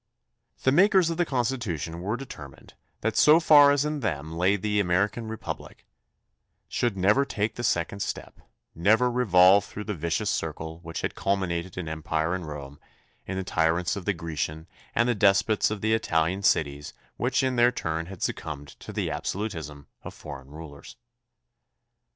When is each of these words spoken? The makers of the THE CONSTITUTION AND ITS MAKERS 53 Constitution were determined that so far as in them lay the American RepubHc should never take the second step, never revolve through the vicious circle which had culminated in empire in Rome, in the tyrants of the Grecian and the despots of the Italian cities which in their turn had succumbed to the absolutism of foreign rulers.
The 0.63 0.71
makers 0.71 1.11
of 1.11 1.17
the 1.17 1.25
THE 1.25 1.29
CONSTITUTION 1.29 1.93
AND 1.93 2.01
ITS 2.03 2.09
MAKERS 2.09 2.19
53 2.21 2.25
Constitution 2.25 2.71
were 2.71 2.71
determined 2.71 2.73
that 3.01 3.15
so 3.15 3.39
far 3.39 3.69
as 3.69 3.85
in 3.85 3.99
them 3.99 4.35
lay 4.35 4.55
the 4.55 4.79
American 4.79 5.27
RepubHc 5.29 5.75
should 6.67 6.97
never 6.97 7.23
take 7.23 7.53
the 7.53 7.63
second 7.63 7.99
step, 7.99 8.39
never 8.73 9.11
revolve 9.11 9.63
through 9.63 9.83
the 9.83 9.93
vicious 9.93 10.31
circle 10.31 10.79
which 10.79 11.01
had 11.01 11.13
culminated 11.13 11.77
in 11.77 11.87
empire 11.87 12.33
in 12.33 12.45
Rome, 12.45 12.79
in 13.27 13.37
the 13.37 13.43
tyrants 13.43 13.95
of 13.95 14.05
the 14.05 14.13
Grecian 14.13 14.65
and 14.95 15.07
the 15.07 15.13
despots 15.13 15.69
of 15.69 15.81
the 15.81 15.93
Italian 15.93 16.41
cities 16.41 16.95
which 17.17 17.43
in 17.43 17.55
their 17.55 17.71
turn 17.71 18.07
had 18.07 18.23
succumbed 18.23 18.69
to 18.79 18.91
the 18.91 19.11
absolutism 19.11 19.85
of 20.01 20.15
foreign 20.15 20.49
rulers. 20.49 20.97